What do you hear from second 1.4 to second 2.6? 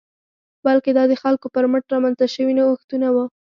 پر مټ رامنځته شوي